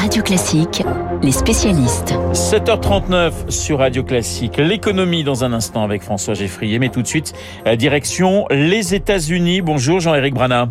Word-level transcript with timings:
Radio 0.00 0.22
Classique, 0.22 0.82
les 1.22 1.30
spécialistes. 1.30 2.14
7h39 2.32 3.50
sur 3.50 3.80
Radio 3.80 4.02
Classique. 4.02 4.56
L'économie 4.56 5.24
dans 5.24 5.44
un 5.44 5.52
instant 5.52 5.84
avec 5.84 6.02
François 6.02 6.32
Geffrier. 6.32 6.78
Mais 6.78 6.88
tout 6.88 7.02
de 7.02 7.06
suite, 7.06 7.34
direction 7.76 8.46
les 8.50 8.94
États-Unis. 8.94 9.60
Bonjour 9.60 10.00
Jean-Éric 10.00 10.32
Brana. 10.32 10.70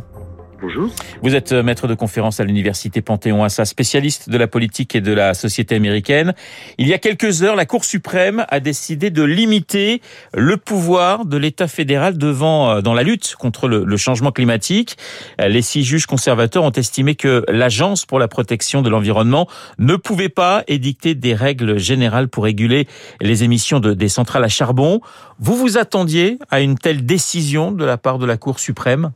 Bonjour. 0.61 0.89
Vous 1.21 1.35
êtes 1.35 1.53
euh, 1.53 1.63
maître 1.63 1.87
de 1.87 1.93
conférence 1.93 2.41
à 2.41 2.43
l'université 2.43 3.01
Panthéon-Assas, 3.01 3.65
spécialiste 3.65 4.29
de 4.29 4.37
la 4.37 4.47
politique 4.47 4.93
et 4.93 4.99
de 4.99 5.13
la 5.13 5.33
société 5.33 5.75
américaine. 5.75 6.33
Il 6.77 6.87
y 6.87 6.93
a 6.93 6.97
quelques 6.97 7.43
heures, 7.43 7.55
la 7.55 7.65
Cour 7.65 7.85
suprême 7.85 8.45
a 8.49 8.59
décidé 8.59 9.09
de 9.09 9.23
limiter 9.23 10.01
le 10.33 10.57
pouvoir 10.57 11.25
de 11.25 11.37
l'État 11.37 11.69
fédéral 11.69 12.17
devant 12.17 12.71
euh, 12.71 12.81
dans 12.81 12.93
la 12.93 13.03
lutte 13.03 13.35
contre 13.37 13.69
le, 13.69 13.97
changement 13.97 14.31
climatique. 14.31 14.97
Les 15.39 15.61
six 15.61 15.83
juges 15.83 16.05
conservateurs 16.05 16.63
ont 16.63 16.71
estimé 16.71 17.15
que 17.15 17.43
l'Agence 17.49 18.05
pour 18.05 18.19
la 18.19 18.27
protection 18.27 18.81
de 18.81 18.89
l'environnement 18.89 19.47
ne 19.77 19.95
pouvait 19.95 20.29
pas 20.29 20.63
édicter 20.67 21.15
des 21.15 21.33
règles 21.33 21.77
générales 21.77 22.29
pour 22.29 22.45
réguler 22.45 22.87
les 23.21 23.43
émissions 23.43 23.79
de, 23.79 23.93
des 23.93 24.09
centrales 24.09 24.43
à 24.43 24.47
charbon. 24.47 25.01
Vous 25.39 25.55
vous 25.55 25.77
attendiez 25.77 26.39
à 26.49 26.61
une 26.61 26.77
telle 26.77 27.05
décision 27.05 27.71
de 27.71 27.83
la 27.83 27.97
part 27.97 28.19
de 28.19 28.25
la 28.25 28.37
Cour 28.37 28.59
suprême? 28.59 29.11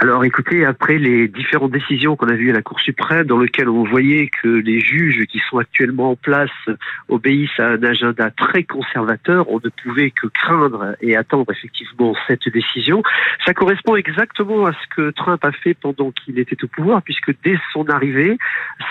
Alors 0.00 0.24
écoutez, 0.24 0.64
après 0.64 0.96
les 0.96 1.26
différentes 1.26 1.72
décisions 1.72 2.14
qu'on 2.14 2.28
a 2.28 2.34
vues 2.34 2.50
à 2.50 2.52
la 2.52 2.62
Cour 2.62 2.78
suprême, 2.78 3.26
dans 3.26 3.40
lesquelles 3.40 3.68
on 3.68 3.82
voyait 3.82 4.28
que 4.28 4.46
les 4.46 4.78
juges 4.78 5.26
qui 5.26 5.40
sont 5.50 5.58
actuellement 5.58 6.12
en 6.12 6.14
place 6.14 6.52
obéissent 7.08 7.58
à 7.58 7.70
un 7.70 7.82
agenda 7.82 8.30
très 8.30 8.62
conservateur, 8.62 9.50
on 9.50 9.56
ne 9.56 9.68
pouvait 9.82 10.12
que 10.12 10.28
craindre 10.28 10.94
et 11.00 11.16
attendre 11.16 11.50
effectivement 11.50 12.14
cette 12.28 12.48
décision. 12.48 13.02
Ça 13.44 13.54
correspond 13.54 13.96
exactement 13.96 14.66
à 14.66 14.72
ce 14.72 14.94
que 14.94 15.10
Trump 15.10 15.44
a 15.44 15.50
fait 15.50 15.74
pendant 15.74 16.12
qu'il 16.12 16.38
était 16.38 16.62
au 16.62 16.68
pouvoir, 16.68 17.02
puisque 17.02 17.32
dès 17.42 17.58
son 17.72 17.88
arrivée, 17.88 18.38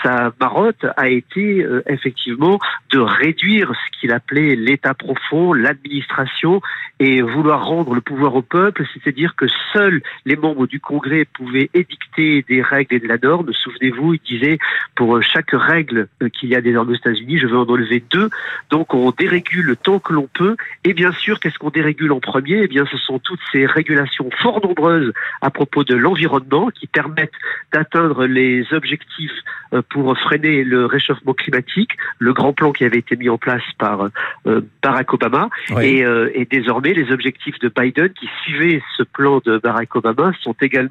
sa 0.02 0.34
marotte 0.38 0.84
a 0.98 1.08
été 1.08 1.64
euh, 1.64 1.82
effectivement 1.86 2.58
de 2.92 2.98
réduire 2.98 3.72
ce 3.72 3.98
qu'il 3.98 4.12
appelait 4.12 4.56
l'État 4.56 4.92
profond, 4.92 5.54
l'administration, 5.54 6.60
et 7.00 7.22
vouloir 7.22 7.64
rendre 7.64 7.94
le 7.94 8.02
pouvoir 8.02 8.34
au 8.34 8.42
peuple, 8.42 8.84
c'est-à-dire 8.92 9.36
que 9.36 9.46
seuls 9.72 10.02
les 10.26 10.36
membres 10.36 10.66
du 10.66 10.80
Congrès 10.80 10.97
Congrès 10.98 11.26
pouvait 11.26 11.70
édicter 11.74 12.44
des 12.48 12.60
règles 12.60 12.96
et 12.96 12.98
de 12.98 13.06
la 13.06 13.18
norme. 13.18 13.52
Souvenez-vous, 13.52 14.14
il 14.14 14.20
disait 14.20 14.58
pour 14.96 15.22
chaque 15.22 15.52
règle 15.52 16.08
qu'il 16.32 16.48
y 16.48 16.56
a 16.56 16.60
désormais 16.60 16.92
aux 16.92 16.96
États-Unis, 16.96 17.38
je 17.38 17.46
veux 17.46 17.56
en 17.56 17.68
enlever 17.68 18.02
deux. 18.10 18.30
Donc 18.70 18.94
on 18.94 19.12
dérégule 19.12 19.76
tant 19.80 20.00
que 20.00 20.12
l'on 20.12 20.28
peut. 20.34 20.56
Et 20.82 20.94
bien 20.94 21.12
sûr, 21.12 21.38
qu'est-ce 21.38 21.58
qu'on 21.58 21.70
dérégule 21.70 22.10
en 22.10 22.18
premier? 22.18 22.62
Eh 22.64 22.66
bien, 22.66 22.84
ce 22.90 22.98
sont 22.98 23.20
toutes 23.20 23.40
ces 23.52 23.64
régulations 23.64 24.28
fort 24.42 24.60
nombreuses 24.64 25.12
à 25.40 25.50
propos 25.50 25.84
de 25.84 25.94
l'environnement 25.94 26.70
qui 26.70 26.88
permettent 26.88 27.30
d'atteindre 27.72 28.26
les 28.26 28.66
objectifs 28.72 29.30
euh, 29.72 29.82
pour 29.88 30.18
freiner 30.18 30.64
le 30.64 30.86
réchauffement 30.86 31.34
climatique, 31.34 31.92
le 32.18 32.32
grand 32.32 32.52
plan 32.52 32.72
qui 32.72 32.84
avait 32.84 32.98
été 32.98 33.14
mis 33.14 33.28
en 33.28 33.38
place 33.38 33.62
par 33.78 34.08
euh, 34.46 34.60
Barack 34.82 35.14
Obama. 35.14 35.48
Et, 35.80 36.04
euh, 36.04 36.30
et 36.34 36.44
désormais, 36.44 36.92
les 36.92 37.12
objectifs 37.12 37.58
de 37.60 37.68
Biden 37.68 38.10
qui 38.10 38.28
suivaient 38.42 38.82
ce 38.96 39.04
plan 39.04 39.40
de 39.44 39.58
Barack 39.58 39.94
Obama 39.94 40.32
sont 40.42 40.56
également 40.60 40.87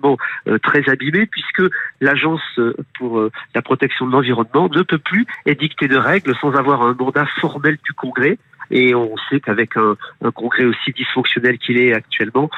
euh, 0.47 0.57
très 0.59 0.89
abîmé 0.89 1.25
puisque 1.25 1.63
l'agence 2.01 2.41
euh, 2.57 2.75
pour 2.97 3.19
euh, 3.19 3.31
la 3.55 3.61
protection 3.61 4.05
de 4.05 4.11
l'environnement 4.11 4.69
ne 4.69 4.81
peut 4.81 4.97
plus 4.97 5.25
édicter 5.45 5.87
de 5.87 5.97
règles 5.97 6.35
sans 6.41 6.53
avoir 6.53 6.81
un 6.81 6.95
mandat 6.97 7.25
formel 7.39 7.77
du 7.83 7.93
Congrès. 7.93 8.37
Et 8.69 8.93
on 8.93 9.15
sait 9.29 9.39
qu'avec 9.39 9.77
un, 9.77 9.95
Congrès 10.31 10.65
aussi 10.65 10.91
dysfonctionnel 10.91 11.57
qu'il 11.57 11.77
est 11.77 11.93
actuellement, 11.93 12.49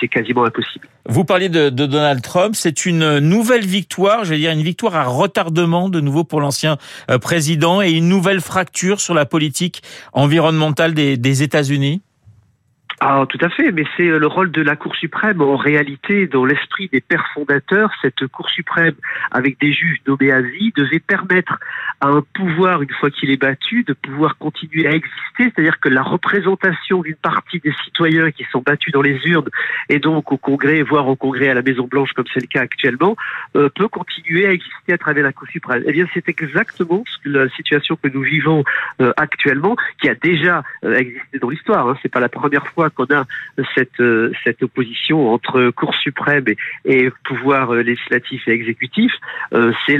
c'est 0.00 0.08
quasiment 0.08 0.44
impossible. 0.46 0.88
Vous 1.06 1.26
parliez 1.26 1.50
de, 1.50 1.68
Donald 1.68 2.22
Trump, 2.22 2.54
c'est 2.54 2.86
une 2.86 3.18
nouvelle 3.18 3.66
victoire, 3.66 4.24
je 4.24 4.30
vais 4.30 4.38
dire 4.38 4.52
une 4.52 4.62
victoire 4.62 4.96
à 4.96 5.04
retardement 5.04 5.90
de 5.90 6.00
nouveau 6.00 6.24
pour 6.24 6.40
l'ancien 6.40 6.78
président 7.20 7.82
et 7.82 7.90
une 7.90 8.08
nouvelle 8.08 8.40
fracture 8.40 8.98
sur 8.98 9.12
la 9.12 9.26
politique 9.26 9.82
environnementale 10.14 10.94
des, 10.94 11.18
des 11.18 11.42
États-Unis. 11.42 12.00
Ah, 13.00 13.24
tout 13.28 13.38
à 13.40 13.48
fait, 13.48 13.72
mais 13.72 13.84
c'est 13.96 14.08
euh, 14.08 14.18
le 14.18 14.26
rôle 14.26 14.50
de 14.50 14.62
la 14.62 14.76
Cour 14.76 14.94
suprême. 14.94 15.40
En 15.40 15.56
réalité, 15.56 16.26
dans 16.26 16.44
l'esprit 16.44 16.88
des 16.92 17.00
pères 17.00 17.26
fondateurs, 17.34 17.90
cette 18.00 18.26
Cour 18.28 18.48
suprême, 18.50 18.94
avec 19.30 19.58
des 19.60 19.72
juges 19.72 20.00
nommés 20.06 20.30
à 20.30 20.40
vie, 20.40 20.72
devait 20.76 21.00
permettre 21.00 21.58
à 22.00 22.08
un 22.08 22.22
pouvoir, 22.34 22.82
une 22.82 22.90
fois 22.90 23.10
qu'il 23.10 23.30
est 23.30 23.40
battu, 23.40 23.82
de 23.82 23.92
pouvoir 23.92 24.36
continuer 24.38 24.86
à 24.86 24.92
exister. 24.92 25.12
C'est-à-dire 25.38 25.80
que 25.80 25.88
la 25.88 26.02
représentation 26.02 27.02
d'une 27.02 27.16
partie 27.16 27.58
des 27.60 27.72
citoyens 27.84 28.30
qui 28.30 28.44
sont 28.52 28.62
battus 28.64 28.92
dans 28.92 29.02
les 29.02 29.18
urnes, 29.26 29.48
et 29.88 29.98
donc 29.98 30.30
au 30.30 30.36
Congrès, 30.36 30.82
voire 30.82 31.08
au 31.08 31.16
Congrès 31.16 31.48
à 31.48 31.54
la 31.54 31.62
Maison-Blanche, 31.62 32.12
comme 32.12 32.26
c'est 32.32 32.40
le 32.40 32.46
cas 32.46 32.60
actuellement, 32.60 33.16
euh, 33.56 33.68
peut 33.74 33.88
continuer 33.88 34.46
à 34.46 34.52
exister 34.52 34.92
à 34.92 34.98
travers 34.98 35.24
la 35.24 35.32
Cour 35.32 35.48
suprême. 35.48 35.82
Eh 35.86 35.92
bien, 35.92 36.06
c'est 36.14 36.28
exactement 36.28 37.04
la 37.24 37.48
situation 37.50 37.96
que 37.96 38.08
nous 38.08 38.22
vivons 38.22 38.64
euh, 39.00 39.12
actuellement, 39.16 39.76
qui 40.00 40.08
a 40.08 40.14
déjà 40.14 40.62
existé 40.84 41.38
dans 41.40 41.48
l'histoire. 41.48 41.88
Hein. 41.88 41.96
C'est 42.02 42.10
pas 42.10 42.20
la 42.20 42.28
première 42.28 42.66
fois 42.68 42.90
qu'on 42.94 43.04
a 43.04 43.24
cette, 43.74 44.00
euh, 44.00 44.32
cette 44.44 44.62
opposition 44.62 45.32
entre 45.32 45.70
Cour 45.70 45.94
suprême 45.94 46.44
et, 46.84 47.10
pouvoir 47.24 47.72
euh, 47.72 47.82
législatif 47.82 48.46
et 48.48 48.52
exécutif, 48.52 49.12
euh, 49.54 49.72
c'est 49.86 49.98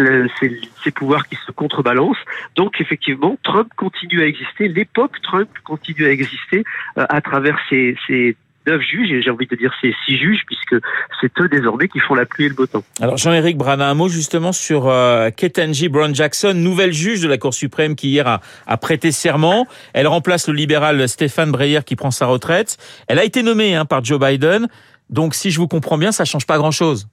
ces 0.83 0.91
pouvoirs 0.91 1.27
qui 1.27 1.37
se 1.47 1.53
contrebalancent. 1.53 2.25
Donc 2.57 2.81
effectivement, 2.81 3.39
Trump 3.43 3.69
continue 3.77 4.23
à 4.23 4.27
exister, 4.27 4.69
l'époque 4.69 5.21
Trump 5.23 5.49
continue 5.65 6.07
à 6.07 6.11
exister 6.11 6.65
à 6.97 7.21
travers 7.21 7.59
ces, 7.69 7.97
ces 8.07 8.37
neuf 8.67 8.81
juges, 8.83 9.11
et 9.11 9.23
j'ai 9.23 9.31
envie 9.31 9.47
de 9.47 9.57
dire 9.57 9.73
c'est 9.81 9.95
six 10.07 10.17
juges, 10.17 10.43
puisque 10.47 10.77
c'est 11.21 11.33
eux 11.41 11.49
désormais 11.49 11.89
qui 11.89 11.99
font 11.99 12.15
la 12.15 12.27
pluie 12.27 12.47
et 12.47 12.49
le 12.49 12.55
beau 12.55 12.67
temps. 12.67 12.85
Alors 13.01 13.17
Jean-Éric 13.17 13.57
Brana, 13.57 13.89
un 13.89 13.95
mot 13.95 14.09
justement 14.09 14.53
sur 14.53 14.89
euh, 14.89 15.31
Ketanji 15.31 15.89
Brown 15.89 16.15
Jackson, 16.15 16.55
nouvelle 16.55 16.93
juge 16.93 17.21
de 17.21 17.29
la 17.29 17.39
Cour 17.39 17.55
suprême 17.55 17.95
qui 17.95 18.11
hier 18.11 18.27
a, 18.27 18.41
a, 18.67 18.77
prêté 18.77 19.13
serment. 19.13 19.67
Elle 19.95 20.07
remplace 20.07 20.49
le 20.49 20.55
libéral 20.55 21.09
Stéphane 21.09 21.51
Breyer 21.51 21.81
qui 21.85 21.97
prend 21.97 22.11
sa 22.11 22.27
retraite. 22.27 22.77
Elle 23.09 23.19
a 23.19 23.25
été 23.25 23.43
nommée 23.43 23.75
hein, 23.75 23.85
par 23.85 24.05
Joe 24.05 24.21
Biden, 24.21 24.69
donc 25.11 25.35
si 25.35 25.51
je 25.51 25.59
vous 25.59 25.69
comprends 25.69 25.99
bien, 25.99 26.13
ça 26.13 26.25
change 26.25 26.47
pas 26.47 26.59
grand-chose. 26.59 27.09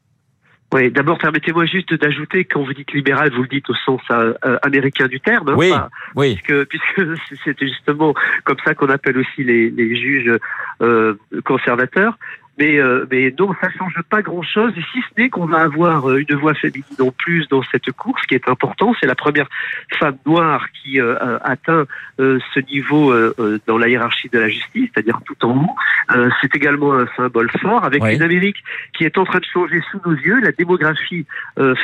Oui, 0.72 0.92
d'abord 0.92 1.18
permettez-moi 1.18 1.66
juste 1.66 1.94
d'ajouter 1.96 2.46
quand 2.46 2.64
vous 2.64 2.74
dites 2.74 2.92
libéral, 2.94 3.32
vous 3.32 3.42
le 3.42 3.48
dites 3.48 3.68
au 3.70 3.76
sens 3.86 4.02
euh, 4.12 4.34
euh, 4.46 4.58
américain 4.62 5.08
du 5.08 5.20
terme, 5.20 5.50
hein, 5.50 5.56
oui, 5.58 5.72
oui. 6.16 6.36
puisque 6.36 6.66
puisque 6.70 7.02
c'est 7.44 7.60
justement 7.60 8.14
comme 8.44 8.58
ça 8.64 8.76
qu'on 8.76 8.90
appelle 8.90 9.18
aussi 9.18 9.44
les, 9.44 9.72
les 9.72 9.96
juges 9.96 10.38
euh, 10.82 11.16
conservateurs. 11.44 12.18
Mais, 12.60 12.78
euh, 12.78 13.06
mais 13.10 13.34
non, 13.40 13.54
ça 13.62 13.70
change 13.78 13.96
pas 14.10 14.22
grand-chose, 14.22 14.74
si 14.92 15.00
ce 15.00 15.22
n'est 15.22 15.30
qu'on 15.30 15.46
va 15.46 15.60
avoir 15.60 16.10
euh, 16.10 16.18
une 16.18 16.36
voix 16.36 16.54
féminine 16.54 16.84
en 17.00 17.12
plus 17.12 17.48
dans 17.48 17.64
cette 17.64 17.90
course, 17.94 18.22
qui 18.26 18.36
est 18.36 18.50
important. 18.50 18.94
C'est 19.00 19.08
la 19.08 19.16
première 19.16 19.48
femme 19.98 20.18
noire 20.26 20.66
qui 20.72 21.00
euh, 21.00 21.40
atteint 21.42 21.86
ce 22.18 22.60
niveau 22.70 23.14
dans 23.66 23.78
la 23.78 23.88
hiérarchie 23.88 24.28
de 24.28 24.40
la 24.40 24.50
justice, 24.50 24.90
c'est-à-dire 24.94 25.22
tout 25.26 25.46
en 25.46 25.56
haut. 25.56 26.26
c'est 26.42 26.54
également 26.54 26.94
un 26.94 27.08
symbole 27.16 27.50
fort, 27.62 27.86
avec 27.86 28.04
une 28.04 28.22
Amérique 28.22 28.62
qui 28.94 29.06
est 29.06 29.18
en 29.18 29.24
train 29.24 29.40
de 29.40 29.46
changer 29.46 29.82
sous 29.90 30.02
nos 30.06 30.16
yeux. 30.16 30.42
La 30.42 30.52
démographie 30.52 31.26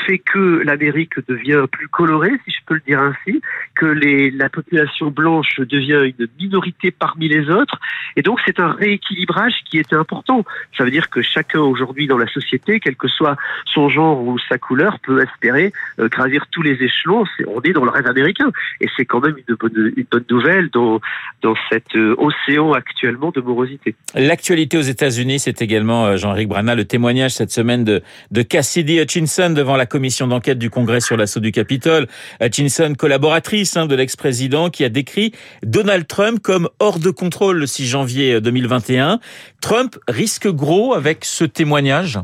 fait 0.05 0.17
que 0.17 0.61
l'Amérique 0.65 1.13
devient 1.29 1.63
plus 1.71 1.87
colorée, 1.87 2.33
si 2.43 2.51
je 2.51 2.59
peux 2.65 2.73
le 2.73 2.81
dire 2.85 2.99
ainsi, 2.99 3.41
que 3.75 3.85
les, 3.85 4.29
la 4.29 4.49
population 4.49 5.09
blanche 5.09 5.61
devient 5.61 6.11
une 6.19 6.27
minorité 6.37 6.91
parmi 6.91 7.29
les 7.29 7.49
autres. 7.49 7.79
Et 8.17 8.21
donc 8.21 8.39
c'est 8.45 8.59
un 8.59 8.73
rééquilibrage 8.73 9.53
qui 9.69 9.77
est 9.77 9.93
important. 9.93 10.43
Ça 10.77 10.83
veut 10.83 10.91
dire 10.91 11.09
que 11.09 11.21
chacun 11.21 11.61
aujourd'hui 11.61 12.07
dans 12.07 12.17
la 12.17 12.27
société, 12.27 12.79
quel 12.79 12.95
que 12.95 13.07
soit 13.07 13.37
son 13.65 13.89
genre 13.89 14.21
ou 14.21 14.37
sa 14.49 14.57
couleur, 14.57 14.99
peut 14.99 15.21
espérer 15.21 15.73
euh, 15.99 16.07
gravir 16.09 16.45
tous 16.51 16.61
les 16.61 16.73
échelons. 16.83 17.23
on 17.47 17.61
est 17.61 17.73
dans 17.73 17.85
le 17.85 17.91
rêve 17.91 18.07
américain. 18.07 18.51
Et 18.81 18.87
c'est 18.95 19.05
quand 19.05 19.19
même 19.19 19.35
une 19.47 19.55
bonne, 19.55 19.93
une 19.95 20.05
bonne 20.09 20.25
nouvelle 20.29 20.69
dans, 20.69 20.99
dans 21.41 21.55
cet 21.69 21.95
euh, 21.95 22.15
océan 22.17 22.73
actuellement 22.73 23.31
de 23.31 23.41
morosité. 23.41 23.95
L'actualité 24.13 24.77
aux 24.77 24.81
États-Unis, 24.81 25.39
c'est 25.39 25.61
également, 25.61 26.05
euh, 26.05 26.17
Jean-Éric 26.17 26.49
Brana, 26.49 26.75
le 26.75 26.85
témoignage 26.85 27.31
cette 27.31 27.51
semaine 27.51 27.83
de, 27.83 28.01
de 28.31 28.41
Cassidy 28.41 28.99
Hutchinson 28.99 29.51
devant 29.51 29.77
la 29.77 29.85
commission 29.85 30.27
d'enquête 30.27 30.59
du 30.59 30.69
Congrès 30.69 31.01
sur 31.01 31.17
l'assaut 31.17 31.39
du 31.39 31.51
Capitole. 31.51 32.07
Hutchinson, 32.41 32.93
collaboratrice 32.97 33.78
hein, 33.78 33.85
de 33.85 33.95
l'ex-président, 33.95 34.69
qui 34.69 34.84
a 34.84 34.90
décrit 34.90 35.34
Donald 35.63 36.07
Trump 36.07 36.40
comme 36.41 36.69
hors 36.79 36.99
de 36.99 37.09
contrôle 37.09 37.57
le 37.57 37.67
6 37.67 37.87
janvier 37.87 38.41
2021. 38.41 39.19
Trump 39.61 39.97
risque 40.07 40.44
gros 40.49 40.93
avec 40.93 41.25
ce 41.25 41.43
témoignage 41.43 42.19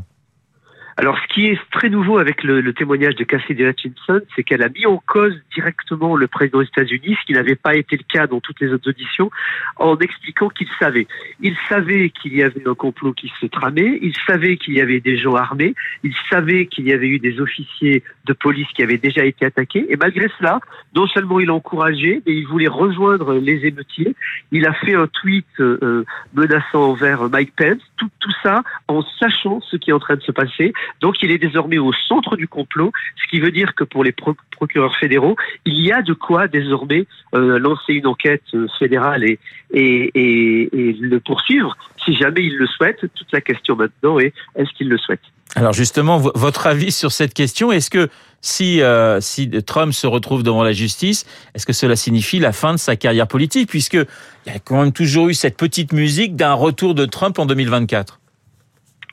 alors, 0.96 1.18
ce 1.18 1.34
qui 1.34 1.46
est 1.46 1.58
très 1.70 1.88
nouveau 1.88 2.18
avec 2.18 2.42
le, 2.42 2.60
le 2.60 2.72
témoignage 2.74 3.14
de 3.14 3.24
Cassidy 3.24 3.64
Hutchinson, 3.64 4.20
c'est 4.36 4.42
qu'elle 4.42 4.62
a 4.62 4.68
mis 4.68 4.84
en 4.84 5.02
cause 5.06 5.34
directement 5.54 6.16
le 6.16 6.26
président 6.26 6.60
des 6.60 6.66
États-Unis, 6.66 7.16
ce 7.20 7.26
qui 7.26 7.32
n'avait 7.32 7.56
pas 7.56 7.74
été 7.74 7.96
le 7.96 8.04
cas 8.06 8.26
dans 8.26 8.40
toutes 8.40 8.60
les 8.60 8.72
autres 8.72 8.90
auditions, 8.90 9.30
en 9.76 9.96
expliquant 9.98 10.48
qu'il 10.50 10.68
savait. 10.78 11.06
Il 11.40 11.56
savait 11.68 12.10
qu'il 12.10 12.36
y 12.36 12.42
avait 12.42 12.66
un 12.66 12.74
complot 12.74 13.14
qui 13.14 13.32
se 13.40 13.46
tramait, 13.46 13.98
il 14.02 14.14
savait 14.26 14.56
qu'il 14.56 14.74
y 14.74 14.80
avait 14.80 15.00
des 15.00 15.16
gens 15.16 15.34
armés, 15.34 15.74
il 16.04 16.14
savait 16.28 16.66
qu'il 16.66 16.86
y 16.86 16.92
avait 16.92 17.08
eu 17.08 17.18
des 17.18 17.40
officiers 17.40 18.02
de 18.26 18.32
police 18.34 18.68
qui 18.74 18.82
avaient 18.82 18.98
déjà 18.98 19.24
été 19.24 19.46
attaqués, 19.46 19.86
et 19.88 19.96
malgré 19.96 20.28
cela, 20.38 20.60
non 20.94 21.06
seulement 21.06 21.40
il 21.40 21.48
a 21.48 21.54
encouragé, 21.54 22.22
mais 22.26 22.34
il 22.34 22.46
voulait 22.46 22.68
rejoindre 22.68 23.34
les 23.34 23.64
émeutiers. 23.66 24.14
Il 24.50 24.66
a 24.66 24.74
fait 24.74 24.94
un 24.94 25.06
tweet 25.06 25.46
euh, 25.60 26.04
menaçant 26.34 26.90
envers 26.90 27.30
Mike 27.30 27.54
Pence, 27.56 27.80
tout, 27.96 28.10
tout 28.20 28.32
ça 28.42 28.62
en 28.88 29.02
sachant 29.18 29.60
ce 29.62 29.76
qui 29.76 29.90
est 29.90 29.94
en 29.94 29.98
train 29.98 30.16
de 30.16 30.22
se 30.22 30.32
passer 30.32 30.72
Donc 31.00 31.16
il 31.22 31.30
est 31.30 31.38
désormais 31.38 31.78
au 31.78 31.92
centre 31.92 32.36
du 32.36 32.48
complot, 32.48 32.92
ce 33.22 33.30
qui 33.30 33.40
veut 33.40 33.50
dire 33.50 33.74
que 33.74 33.84
pour 33.84 34.04
les 34.04 34.14
procureurs 34.50 34.96
fédéraux, 34.96 35.36
il 35.64 35.80
y 35.80 35.92
a 35.92 36.02
de 36.02 36.12
quoi 36.12 36.48
désormais 36.48 37.06
euh, 37.34 37.58
lancer 37.58 37.94
une 37.94 38.06
enquête 38.06 38.42
euh, 38.54 38.66
fédérale 38.78 39.24
et, 39.24 39.38
le 39.74 41.18
poursuivre 41.18 41.76
si 42.04 42.14
jamais 42.14 42.44
ils 42.44 42.56
le 42.56 42.66
souhaitent. 42.66 43.00
Toute 43.14 43.32
la 43.32 43.40
question 43.40 43.76
maintenant 43.76 44.18
est 44.18 44.32
est-ce 44.56 44.70
qu'ils 44.72 44.88
le 44.88 44.98
souhaitent 44.98 45.20
Alors 45.54 45.72
justement, 45.72 46.18
votre 46.18 46.66
avis 46.66 46.92
sur 46.92 47.12
cette 47.12 47.34
question, 47.34 47.72
est-ce 47.72 47.90
que 47.90 48.08
si, 48.40 48.82
euh, 48.82 49.20
si 49.20 49.50
Trump 49.64 49.92
se 49.92 50.06
retrouve 50.06 50.42
devant 50.42 50.62
la 50.62 50.72
justice, 50.72 51.26
est-ce 51.54 51.64
que 51.64 51.72
cela 51.72 51.96
signifie 51.96 52.38
la 52.38 52.52
fin 52.52 52.72
de 52.72 52.78
sa 52.78 52.96
carrière 52.96 53.28
politique? 53.28 53.68
Puisque 53.68 53.94
il 53.94 54.52
y 54.52 54.56
a 54.56 54.58
quand 54.58 54.82
même 54.82 54.92
toujours 54.92 55.28
eu 55.28 55.34
cette 55.34 55.56
petite 55.56 55.92
musique 55.92 56.36
d'un 56.36 56.54
retour 56.54 56.94
de 56.94 57.06
Trump 57.06 57.38
en 57.38 57.46
2024. 57.46 58.18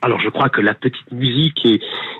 Alors 0.02 0.20
je 0.20 0.28
crois 0.28 0.48
que 0.48 0.60
la 0.60 0.74
petite 0.74 1.10
musique, 1.12 1.66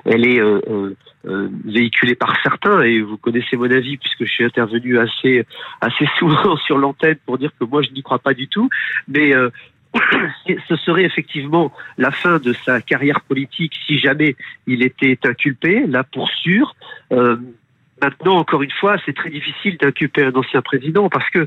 elle 0.04 0.26
est 0.26 0.40
euh, 0.40 0.60
euh, 0.68 0.96
euh, 1.26 1.48
véhiculée 1.64 2.14
par 2.14 2.36
certains, 2.42 2.82
et 2.82 3.00
vous 3.00 3.16
connaissez 3.16 3.56
mon 3.56 3.70
avis 3.70 3.96
puisque 3.96 4.24
je 4.24 4.30
suis 4.30 4.44
intervenu 4.44 4.98
assez 4.98 5.46
assez 5.80 6.06
souvent 6.18 6.56
sur 6.66 6.78
l'antenne 6.78 7.16
pour 7.24 7.38
dire 7.38 7.50
que 7.58 7.64
moi 7.64 7.82
je 7.82 7.90
n'y 7.90 8.02
crois 8.02 8.18
pas 8.18 8.34
du 8.34 8.48
tout, 8.48 8.68
mais 9.08 9.32
ce 10.68 10.76
serait 10.76 11.04
effectivement 11.04 11.72
la 11.96 12.10
fin 12.10 12.38
de 12.38 12.52
sa 12.52 12.82
carrière 12.82 13.22
politique 13.22 13.72
si 13.86 13.98
jamais 13.98 14.36
il 14.66 14.82
était 14.82 15.18
inculpé, 15.24 15.86
là 15.86 16.04
pour 16.04 16.28
sûr. 16.28 16.74
Maintenant, 18.02 18.36
encore 18.36 18.62
une 18.62 18.70
fois, 18.70 18.96
c'est 19.04 19.14
très 19.14 19.30
difficile 19.30 19.76
d'inculper 19.76 20.24
un 20.24 20.32
ancien 20.34 20.62
président 20.62 21.08
parce 21.08 21.28
que 21.30 21.46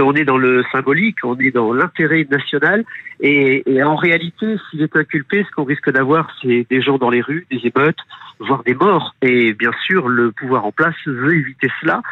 on 0.00 0.14
est 0.14 0.24
dans 0.24 0.36
le 0.36 0.64
symbolique, 0.70 1.16
on 1.24 1.36
est 1.38 1.50
dans 1.50 1.72
l'intérêt 1.72 2.26
national 2.30 2.84
et, 3.20 3.64
en 3.82 3.96
réalité, 3.96 4.56
s'il 4.70 4.82
est 4.82 4.94
inculpé, 4.94 5.44
ce 5.44 5.50
qu'on 5.54 5.64
risque 5.64 5.90
d'avoir, 5.90 6.30
c'est 6.40 6.66
des 6.70 6.80
gens 6.80 6.98
dans 6.98 7.10
les 7.10 7.20
rues, 7.20 7.46
des 7.50 7.60
émeutes, 7.64 7.98
voire 8.38 8.62
des 8.62 8.74
morts. 8.74 9.14
Et 9.22 9.52
bien 9.54 9.72
sûr, 9.86 10.08
le 10.08 10.30
pouvoir 10.30 10.64
en 10.64 10.72
place 10.72 10.94
veut 11.06 11.34
éviter 11.34 11.68
cela. 11.80 12.02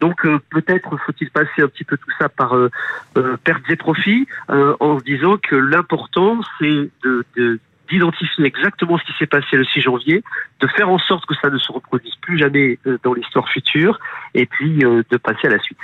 Donc 0.00 0.24
euh, 0.24 0.40
peut-être 0.50 0.96
faut-il 1.06 1.30
passer 1.30 1.62
un 1.62 1.68
petit 1.68 1.84
peu 1.84 1.96
tout 1.96 2.10
ça 2.18 2.28
par 2.28 2.56
euh, 2.56 2.70
euh, 3.16 3.36
pertes 3.44 3.68
et 3.70 3.76
profits 3.76 4.26
en 4.48 4.98
se 4.98 5.04
disant 5.04 5.36
que 5.36 5.54
l'important, 5.54 6.40
c'est 6.58 6.90
de, 7.04 7.24
de 7.36 7.60
d'identifier 7.90 8.44
exactement 8.44 8.98
ce 8.98 9.04
qui 9.04 9.12
s'est 9.18 9.26
passé 9.26 9.56
le 9.56 9.64
6 9.64 9.80
janvier, 9.80 10.22
de 10.60 10.66
faire 10.76 10.88
en 10.88 10.98
sorte 10.98 11.24
que 11.26 11.34
ça 11.40 11.50
ne 11.50 11.58
se 11.58 11.70
reproduise 11.70 12.14
plus 12.20 12.38
jamais 12.38 12.78
euh, 12.86 12.98
dans 13.04 13.14
l'histoire 13.14 13.48
future, 13.48 13.98
et 14.34 14.46
puis 14.46 14.84
euh, 14.84 15.02
de 15.10 15.16
passer 15.16 15.46
à 15.46 15.50
la 15.50 15.58
suite. 15.58 15.78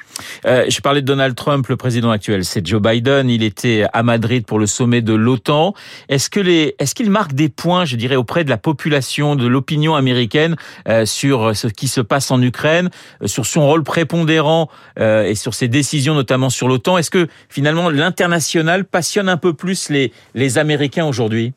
Euh, 0.47 0.65
je 0.69 0.81
parlais 0.81 1.01
de 1.01 1.06
Donald 1.06 1.35
Trump, 1.35 1.67
le 1.69 1.77
président 1.77 2.11
actuel, 2.11 2.45
c'est 2.45 2.67
Joe 2.67 2.83
Biden. 2.83 3.31
Il 3.31 3.43
était 3.43 3.85
à 3.93 4.03
Madrid 4.03 4.45
pour 4.47 4.59
le 4.59 4.67
sommet 4.67 5.01
de 5.01 5.15
l'OTAN. 5.15 5.75
Est-ce 6.09 6.29
que 6.29 6.41
les, 6.41 6.75
est-ce 6.79 6.95
qu'il 6.95 7.11
marque 7.11 7.33
des 7.33 7.49
points, 7.49 7.85
je 7.85 7.97
dirais, 7.97 8.17
auprès 8.17 8.45
de 8.45 8.51
la 8.51 8.59
population, 8.59 9.37
de 9.37 9.47
l'opinion 9.47 9.95
américaine 9.95 10.56
sur 11.05 11.56
ce 11.56 11.69
qui 11.69 11.89
se 11.89 12.01
passe 12.01 12.31
en 12.31 12.41
Ukraine, 12.43 12.91
sur 13.25 13.47
son 13.47 13.67
rôle 13.67 13.83
prépondérant 13.83 14.69
et 14.99 15.35
sur 15.35 15.55
ses 15.55 15.69
décisions, 15.69 16.15
notamment 16.15 16.51
sur 16.51 16.69
l'OTAN? 16.69 16.99
Est-ce 16.99 17.11
que 17.11 17.29
finalement 17.49 17.91
l'international 17.91 18.85
passionne 18.85 19.29
un 19.29 19.37
peu 19.37 19.55
plus 19.55 19.89
les 19.91 20.12
les 20.35 20.59
Américains 20.59 21.06
aujourd'hui? 21.06 21.55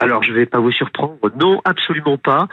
Alors, 0.00 0.24
je 0.24 0.32
ne 0.32 0.36
vais 0.36 0.46
pas 0.46 0.58
vous 0.58 0.72
surprendre. 0.72 1.16
Non, 1.38 1.60
absolument 1.64 2.18
pas. 2.18 2.48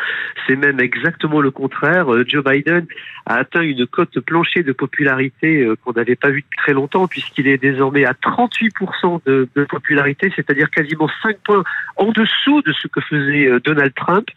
C'est 0.46 0.56
même 0.56 0.80
exactement 0.80 1.42
le 1.42 1.50
contraire. 1.50 2.14
Euh, 2.14 2.24
Joe 2.28 2.44
Biden 2.44 2.86
a 3.26 3.36
atteint 3.36 3.62
une 3.62 3.88
cote 3.88 4.20
plancher 4.20 4.62
de 4.62 4.72
popularité 4.72 5.64
euh, 5.64 5.76
qu'on 5.76 5.94
n'avait 5.94 6.16
pas 6.16 6.30
vue 6.30 6.42
depuis 6.42 6.58
très 6.58 6.74
longtemps, 6.74 7.08
puisqu'il 7.08 7.48
est 7.48 7.58
désormais 7.58 8.06
à 8.06 8.14
38% 8.14 9.22
de, 9.26 9.50
popularité, 9.66 10.32
c'est-à-dire 10.36 10.70
quasiment 10.70 11.10
5 11.24 11.38
points 11.40 11.64
en 11.98 12.12
dessous 12.12 12.62
de 12.62 12.74
ce 12.74 12.88
que 12.88 13.02
faisait 13.02 13.48
euh, 13.48 13.60
Donald 13.60 13.94
Trump. 13.96 14.28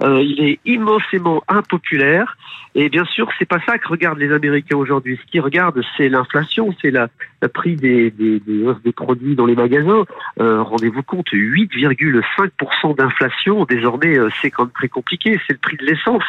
il 0.00 0.38
est 0.40 0.60
immensément 0.64 1.42
impopulaire. 1.48 2.36
Et 2.74 2.88
bien 2.88 3.04
sûr, 3.04 3.28
c'est 3.38 3.44
pas 3.44 3.60
ça 3.66 3.76
que 3.76 3.88
regardent 3.88 4.18
les 4.18 4.32
Américains 4.32 4.76
aujourd'hui. 4.76 5.20
Ce 5.22 5.30
qu'ils 5.30 5.42
regardent, 5.42 5.82
c'est 5.96 6.08
l'inflation, 6.08 6.74
c'est 6.80 6.90
la, 6.90 7.08
prix 7.52 7.76
des, 7.76 8.10
des, 8.10 8.40
produits 8.92 9.34
dans 9.34 9.44
les 9.44 9.54
magasins. 9.54 10.04
Rendez-vous 10.38 11.02
compte, 11.02 11.26
8,5 11.32 12.51
d'inflation, 12.96 13.64
désormais, 13.64 14.18
euh, 14.18 14.28
c'est 14.40 14.50
quand 14.50 14.64
même 14.64 14.72
très 14.72 14.88
compliqué. 14.88 15.40
C'est 15.46 15.52
le 15.54 15.58
prix 15.58 15.76
de 15.76 15.84
l'essence. 15.84 16.24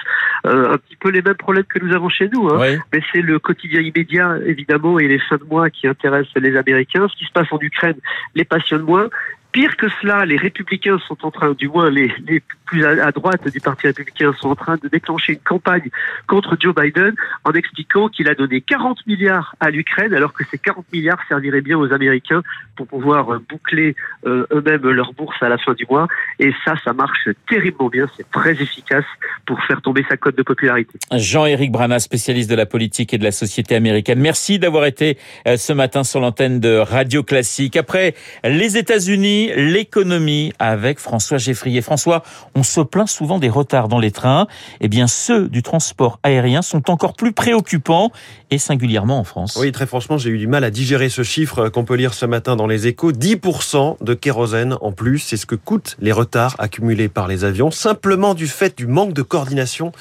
Euh, 0.45 0.73
un 0.73 0.77
petit 0.77 0.95
peu 0.95 1.09
les 1.09 1.21
mêmes 1.21 1.35
problèmes 1.35 1.65
que 1.65 1.79
nous 1.79 1.93
avons 1.93 2.09
chez 2.09 2.29
nous. 2.29 2.47
Hein. 2.49 2.77
Mais 2.91 3.01
c'est 3.11 3.21
le 3.21 3.39
quotidien 3.39 3.81
immédiat, 3.81 4.37
évidemment, 4.45 4.99
et 4.99 5.07
les 5.07 5.19
fins 5.19 5.37
de 5.37 5.43
mois 5.43 5.69
qui 5.69 5.87
intéressent 5.87 6.35
les 6.35 6.55
Américains. 6.55 7.07
Ce 7.07 7.15
qui 7.17 7.25
se 7.25 7.31
passe 7.31 7.51
en 7.51 7.59
Ukraine 7.59 7.97
les 8.35 8.45
passionne 8.45 8.81
moins. 8.81 9.09
Pire 9.51 9.77
que 9.77 9.87
cela, 10.01 10.25
les 10.25 10.37
républicains 10.37 10.97
sont 11.07 11.17
en 11.23 11.31
train, 11.31 11.51
du 11.53 11.67
moins 11.67 11.89
les, 11.91 12.11
les 12.27 12.41
plus 12.65 12.85
à, 12.85 13.11
droite 13.11 13.47
du 13.47 13.59
Parti 13.59 13.87
républicain, 13.87 14.33
sont 14.39 14.49
en 14.49 14.55
train 14.55 14.77
de 14.81 14.87
déclencher 14.87 15.33
une 15.33 15.39
campagne 15.39 15.89
contre 16.27 16.57
Joe 16.59 16.73
Biden 16.75 17.13
en 17.43 17.51
expliquant 17.51 18.09
qu'il 18.09 18.27
a 18.29 18.35
donné 18.35 18.61
40 18.61 19.05
milliards 19.07 19.55
à 19.59 19.69
l'Ukraine, 19.69 20.13
alors 20.13 20.33
que 20.33 20.43
ces 20.49 20.57
40 20.57 20.85
milliards 20.91 21.19
serviraient 21.27 21.61
bien 21.61 21.77
aux 21.77 21.91
Américains 21.93 22.41
pour 22.75 22.87
pouvoir 22.87 23.33
euh, 23.33 23.39
boucler 23.49 23.95
euh, 24.25 24.45
eux-mêmes 24.51 24.89
leur 24.89 25.13
bourse 25.13 25.35
à 25.41 25.49
la 25.49 25.57
fin 25.57 25.73
du 25.73 25.85
mois. 25.89 26.07
Et 26.39 26.53
ça, 26.65 26.75
ça 26.83 26.93
marche 26.93 27.29
terriblement 27.47 27.89
bien, 27.89 28.07
c'est 28.17 28.29
très 28.31 28.51
efficace 28.51 29.05
pour 29.45 29.61
faire 29.63 29.81
tomber 29.81 30.05
sa 30.09 30.17
cote 30.17 30.37
de 30.37 30.43
popularité. 30.43 30.97
Jean-Éric 31.11 31.71
Brana, 31.71 31.99
spécialiste 31.99 32.49
de 32.49 32.55
la 32.55 32.65
politique 32.65 33.13
et 33.13 33.17
de 33.17 33.23
la 33.23 33.31
société 33.31 33.75
américaine. 33.75 34.19
Merci 34.19 34.59
d'avoir 34.59 34.85
été 34.85 35.17
euh, 35.47 35.57
ce 35.57 35.73
matin 35.73 36.03
sur 36.03 36.19
l'antenne 36.19 36.59
de 36.59 36.77
Radio 36.77 37.23
Classique. 37.23 37.75
Après 37.75 38.15
les 38.43 38.77
États-Unis, 38.77 39.51
l'économie 39.55 40.53
avec 40.59 40.99
François 40.99 41.37
Geffrier. 41.37 41.81
François, 41.81 42.23
on 42.55 42.63
se 42.63 42.81
plaint 42.81 43.07
souvent 43.07 43.39
des 43.39 43.49
retards 43.49 43.87
dans 43.87 43.99
les 43.99 44.11
trains. 44.11 44.47
Eh 44.81 44.87
bien, 44.87 45.07
ceux 45.07 45.47
du 45.47 45.63
transport 45.63 46.19
aérien 46.23 46.61
sont 46.61 46.89
encore 46.89 47.13
plus 47.13 47.31
préoccupants 47.31 48.11
et 48.51 48.57
singulièrement 48.57 49.19
en 49.19 49.23
France. 49.23 49.57
Oui, 49.59 49.71
très 49.71 49.87
franchement, 49.87 50.17
j'ai 50.17 50.29
eu 50.29 50.37
du 50.37 50.47
mal 50.47 50.63
à 50.63 50.69
digérer 50.69 51.09
ce 51.09 51.23
chiffre 51.23 51.69
qu'on 51.69 51.85
peut 51.85 51.95
lire 51.95 52.13
ce 52.13 52.25
matin 52.25 52.55
dans 52.55 52.67
les 52.67 52.87
échos. 52.87 53.11
10% 53.11 54.03
de 54.03 54.13
kérosène 54.13 54.77
en 54.81 54.91
plus, 54.91 55.19
c'est 55.19 55.37
ce 55.37 55.45
que 55.45 55.55
coûtent 55.55 55.97
les 55.99 56.11
retards 56.11 56.55
accumulés 56.59 57.09
par 57.09 57.27
les 57.27 57.43
avions, 57.43 57.71
simplement 57.71 58.33
du 58.33 58.47
fait 58.47 58.77
du 58.77 58.87
manque 58.87 59.13
de 59.13 59.21
coordination 59.21 59.91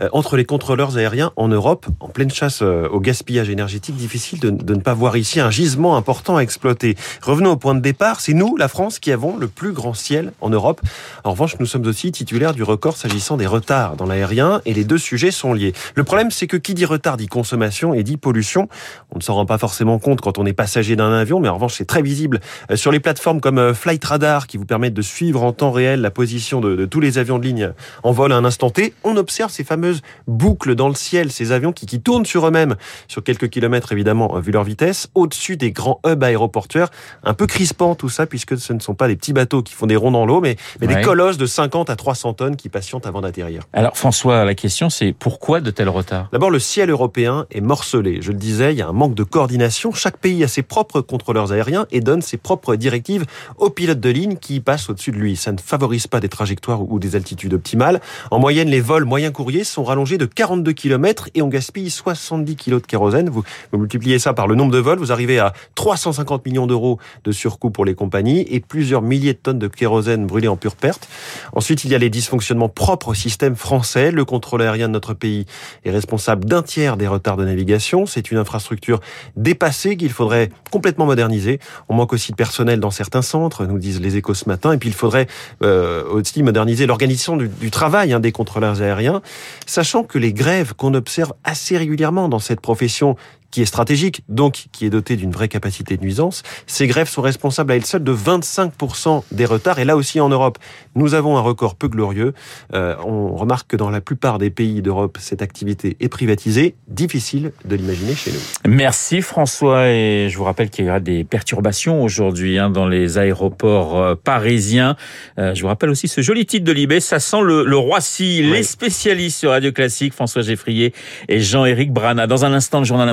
euh, 0.00 0.08
entre 0.12 0.36
les 0.36 0.44
contrôleurs 0.44 0.96
aériens 0.96 1.32
en 1.36 1.48
Europe, 1.48 1.86
en 2.00 2.08
pleine 2.08 2.30
chasse 2.30 2.60
euh, 2.62 2.88
au 2.88 3.00
gaspillage 3.00 3.50
énergétique. 3.50 3.96
Difficile 3.96 4.40
de, 4.40 4.50
de 4.50 4.74
ne 4.74 4.80
pas 4.80 4.94
voir 4.94 5.16
ici 5.16 5.40
un 5.40 5.50
gisement 5.50 5.96
important 5.96 6.36
à 6.36 6.40
exploiter. 6.40 6.96
Revenons 7.22 7.52
au 7.52 7.56
point 7.56 7.74
de 7.74 7.80
départ, 7.80 8.20
c'est 8.20 8.34
nous, 8.34 8.56
la 8.56 8.68
France, 8.68 8.98
qui 8.98 9.12
avons 9.12 9.36
le 9.36 9.48
plus 9.48 9.72
grand 9.72 9.94
ciel 9.94 10.32
en 10.40 10.50
Europe. 10.50 10.80
En 11.24 11.32
revanche, 11.32 11.56
nous 11.58 11.66
sommes 11.66 11.86
aussi 11.86 11.97
titulaires 11.98 12.54
du 12.54 12.62
record 12.62 12.96
s'agissant 12.96 13.36
des 13.36 13.46
retards 13.46 13.96
dans 13.96 14.06
l'aérien 14.06 14.60
et 14.64 14.72
les 14.72 14.84
deux 14.84 14.98
sujets 14.98 15.30
sont 15.30 15.52
liés. 15.52 15.72
Le 15.94 16.04
problème, 16.04 16.30
c'est 16.30 16.46
que 16.46 16.56
qui 16.56 16.74
dit 16.74 16.84
retard 16.84 17.16
dit 17.16 17.26
consommation 17.26 17.92
et 17.92 18.02
dit 18.02 18.16
pollution. 18.16 18.68
On 19.10 19.18
ne 19.18 19.22
s'en 19.22 19.34
rend 19.34 19.46
pas 19.46 19.58
forcément 19.58 19.98
compte 19.98 20.20
quand 20.20 20.38
on 20.38 20.46
est 20.46 20.52
passager 20.52 20.94
d'un 20.96 21.12
avion, 21.12 21.40
mais 21.40 21.48
en 21.48 21.54
revanche, 21.54 21.74
c'est 21.74 21.84
très 21.84 22.02
visible 22.02 22.40
euh, 22.70 22.76
sur 22.76 22.92
les 22.92 23.00
plateformes 23.00 23.40
comme 23.40 23.58
euh, 23.58 23.74
Flight 23.74 24.04
Radar 24.04 24.46
qui 24.46 24.56
vous 24.56 24.64
permettent 24.64 24.94
de 24.94 25.02
suivre 25.02 25.42
en 25.42 25.52
temps 25.52 25.72
réel 25.72 26.00
la 26.00 26.10
position 26.10 26.60
de, 26.60 26.76
de 26.76 26.86
tous 26.86 27.00
les 27.00 27.18
avions 27.18 27.38
de 27.38 27.44
ligne 27.44 27.72
en 28.04 28.12
vol 28.12 28.32
à 28.32 28.36
un 28.36 28.44
instant 28.44 28.70
T. 28.70 28.94
On 29.02 29.16
observe 29.16 29.50
ces 29.50 29.64
fameuses 29.64 30.02
boucles 30.26 30.76
dans 30.76 30.88
le 30.88 30.94
ciel, 30.94 31.32
ces 31.32 31.50
avions 31.50 31.72
qui, 31.72 31.86
qui 31.86 32.00
tournent 32.00 32.26
sur 32.26 32.46
eux-mêmes 32.46 32.76
sur 33.08 33.24
quelques 33.24 33.48
kilomètres 33.48 33.92
évidemment 33.92 34.38
vu 34.38 34.52
leur 34.52 34.64
vitesse, 34.64 35.08
au-dessus 35.14 35.56
des 35.56 35.72
grands 35.72 36.00
hubs 36.06 36.22
aéroportuaires. 36.22 36.90
Un 37.24 37.34
peu 37.34 37.46
crispant 37.46 37.94
tout 37.94 38.08
ça 38.08 38.26
puisque 38.26 38.56
ce 38.56 38.72
ne 38.72 38.80
sont 38.80 38.94
pas 38.94 39.08
des 39.08 39.16
petits 39.16 39.32
bateaux 39.32 39.62
qui 39.62 39.74
font 39.74 39.86
des 39.86 39.96
ronds 39.96 40.10
dans 40.10 40.26
l'eau, 40.26 40.40
mais, 40.40 40.56
mais 40.80 40.86
des 40.86 41.00
colosses 41.00 41.38
de 41.38 41.46
50 41.46 41.87
à 41.90 41.96
300 41.96 42.34
tonnes 42.34 42.56
qui 42.56 42.68
patientent 42.68 43.06
avant 43.06 43.20
d'atterrir. 43.20 43.62
Alors 43.72 43.96
François, 43.96 44.44
la 44.44 44.54
question 44.54 44.90
c'est 44.90 45.12
pourquoi 45.12 45.60
de 45.60 45.70
tels 45.70 45.88
retards? 45.88 46.28
D'abord, 46.32 46.50
le 46.50 46.58
ciel 46.58 46.90
européen 46.90 47.46
est 47.50 47.60
morcelé. 47.60 48.20
Je 48.22 48.32
le 48.32 48.38
disais, 48.38 48.72
il 48.72 48.78
y 48.78 48.82
a 48.82 48.88
un 48.88 48.92
manque 48.92 49.14
de 49.14 49.24
coordination. 49.24 49.92
Chaque 49.92 50.18
pays 50.18 50.42
a 50.44 50.48
ses 50.48 50.62
propres 50.62 51.00
contrôleurs 51.00 51.52
aériens 51.52 51.86
et 51.90 52.00
donne 52.00 52.22
ses 52.22 52.36
propres 52.36 52.76
directives 52.76 53.24
aux 53.56 53.70
pilotes 53.70 54.00
de 54.00 54.08
ligne 54.10 54.36
qui 54.36 54.60
passent 54.60 54.88
au-dessus 54.90 55.12
de 55.12 55.16
lui. 55.16 55.36
Ça 55.36 55.52
ne 55.52 55.58
favorise 55.58 56.06
pas 56.06 56.20
des 56.20 56.28
trajectoires 56.28 56.82
ou 56.82 56.98
des 56.98 57.16
altitudes 57.16 57.54
optimales. 57.54 58.00
En 58.30 58.38
moyenne, 58.38 58.68
les 58.68 58.80
vols 58.80 59.04
moyens 59.04 59.32
courriers 59.32 59.64
sont 59.64 59.84
rallongés 59.84 60.18
de 60.18 60.26
42 60.26 60.72
km 60.72 61.28
et 61.34 61.42
on 61.42 61.48
gaspille 61.48 61.90
70 61.90 62.56
kg 62.56 62.70
de 62.74 62.86
kérosène. 62.86 63.28
Vous, 63.28 63.42
vous 63.72 63.78
multipliez 63.78 64.18
ça 64.18 64.32
par 64.32 64.46
le 64.46 64.54
nombre 64.54 64.72
de 64.72 64.78
vols, 64.78 64.98
vous 64.98 65.12
arrivez 65.12 65.38
à 65.38 65.52
350 65.74 66.44
millions 66.46 66.66
d'euros 66.66 66.98
de 67.24 67.32
surcoût 67.32 67.70
pour 67.70 67.84
les 67.84 67.94
compagnies 67.94 68.46
et 68.48 68.60
plusieurs 68.60 69.02
milliers 69.02 69.34
de 69.34 69.38
tonnes 69.38 69.58
de 69.58 69.68
kérosène 69.68 70.26
brûlées 70.26 70.48
en 70.48 70.56
pure 70.56 70.76
perte. 70.76 71.08
Ensuite, 71.52 71.77
il 71.84 71.90
y 71.90 71.94
a 71.94 71.98
les 71.98 72.10
dysfonctionnements 72.10 72.68
propres 72.68 73.08
au 73.08 73.14
système 73.14 73.56
français. 73.56 74.10
Le 74.10 74.24
contrôle 74.24 74.62
aérien 74.62 74.88
de 74.88 74.92
notre 74.92 75.14
pays 75.14 75.46
est 75.84 75.90
responsable 75.90 76.44
d'un 76.44 76.62
tiers 76.62 76.96
des 76.96 77.06
retards 77.06 77.36
de 77.36 77.44
navigation. 77.44 78.06
C'est 78.06 78.30
une 78.30 78.38
infrastructure 78.38 79.00
dépassée 79.36 79.96
qu'il 79.96 80.10
faudrait 80.10 80.50
complètement 80.70 81.06
moderniser. 81.06 81.60
On 81.88 81.94
manque 81.94 82.12
aussi 82.12 82.32
de 82.32 82.36
personnel 82.36 82.80
dans 82.80 82.90
certains 82.90 83.22
centres, 83.22 83.66
nous 83.66 83.78
disent 83.78 84.00
les 84.00 84.16
échos 84.16 84.34
ce 84.34 84.48
matin. 84.48 84.72
Et 84.72 84.78
puis, 84.78 84.88
il 84.88 84.94
faudrait 84.94 85.26
euh, 85.62 86.04
aussi 86.10 86.42
moderniser 86.42 86.86
l'organisation 86.86 87.36
du, 87.36 87.70
travail 87.70 88.12
hein, 88.12 88.20
des 88.20 88.32
contrôleurs 88.32 88.82
aériens, 88.82 89.22
sachant 89.66 90.04
que 90.04 90.18
les 90.18 90.32
grèves 90.32 90.74
qu'on 90.74 90.94
observe 90.94 91.32
assez 91.44 91.76
régulièrement 91.76 92.28
dans 92.28 92.38
cette 92.38 92.60
profession 92.60 93.16
qui 93.50 93.62
est 93.62 93.66
stratégique, 93.66 94.22
donc 94.28 94.66
qui 94.72 94.84
est 94.84 94.90
doté 94.90 95.16
d'une 95.16 95.30
vraie 95.30 95.48
capacité 95.48 95.96
de 95.96 96.02
nuisance. 96.02 96.42
Ces 96.66 96.86
grèves 96.86 97.08
sont 97.08 97.22
responsables 97.22 97.72
à 97.72 97.76
elles 97.76 97.86
seules 97.86 98.04
de 98.04 98.14
25% 98.14 99.22
des 99.32 99.44
retards. 99.46 99.78
Et 99.78 99.84
là 99.84 99.96
aussi 99.96 100.20
en 100.20 100.28
Europe, 100.28 100.58
nous 100.94 101.14
avons 101.14 101.36
un 101.36 101.40
record 101.40 101.74
peu 101.74 101.88
glorieux. 101.88 102.34
Euh, 102.74 102.94
on 103.04 103.34
remarque 103.34 103.70
que 103.70 103.76
dans 103.76 103.90
la 103.90 104.00
plupart 104.00 104.38
des 104.38 104.50
pays 104.50 104.82
d'Europe, 104.82 105.18
cette 105.20 105.42
activité 105.42 105.96
est 106.00 106.08
privatisée. 106.08 106.74
Difficile 106.88 107.52
de 107.64 107.76
l'imaginer 107.76 108.14
chez 108.14 108.32
nous. 108.32 108.70
Merci 108.70 109.22
François. 109.22 109.88
Et 109.88 110.28
je 110.30 110.36
vous 110.36 110.44
rappelle 110.44 110.70
qu'il 110.70 110.84
y 110.84 110.88
aura 110.88 111.00
des 111.00 111.24
perturbations 111.24 112.02
aujourd'hui 112.02 112.58
hein, 112.58 112.70
dans 112.70 112.86
les 112.86 113.18
aéroports 113.18 113.98
euh, 113.98 114.14
parisiens. 114.14 114.96
Euh, 115.38 115.54
je 115.54 115.62
vous 115.62 115.68
rappelle 115.68 115.90
aussi 115.90 116.08
ce 116.08 116.20
joli 116.20 116.44
titre 116.44 116.64
de 116.64 116.72
Libé. 116.72 117.00
Ça 117.00 117.18
sent 117.18 117.40
le, 117.42 117.64
le 117.64 117.76
Roissy. 117.76 118.42
Les 118.42 118.62
spécialistes 118.62 119.38
sur 119.38 119.50
Radio 119.50 119.72
Classique, 119.72 120.12
François 120.12 120.42
Geffrier 120.42 120.92
et 121.28 121.40
Jean-Éric 121.40 121.92
Brana. 121.92 122.26
Dans 122.26 122.44
un 122.44 122.52
instant, 122.52 122.80
le 122.80 122.84
journal 122.84 123.08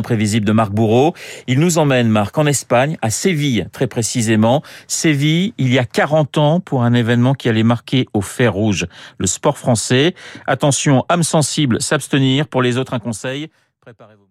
Il 1.48 1.60
nous 1.60 1.77
emmène, 1.77 2.10
Marc, 2.10 2.38
en 2.38 2.46
Espagne, 2.46 2.98
à 3.01 3.10
Séville, 3.10 3.67
très 3.72 3.88
précisément. 3.88 4.62
Séville, 4.88 5.53
il 5.58 5.72
y 5.74 5.79
a 5.79 5.86
40 5.86 6.38
ans, 6.38 6.60
pour 6.60 6.84
un 6.84 6.94
événement 6.94 7.34
qui 7.34 7.50
allait 7.50 7.63
marquer 7.63 8.08
au 8.13 8.22
fer 8.22 8.53
rouge 8.53 8.88
le 9.17 9.27
sport 9.27 9.58
français. 9.58 10.13
Attention, 10.48 11.05
âme 11.10 11.24
sensible, 11.24 11.82
s'abstenir. 11.82 12.48
Pour 12.48 12.62
les 12.62 12.77
autres, 12.77 12.94
un 12.94 13.00
conseil. 13.00 13.50
Préparez-vous. 13.82 14.25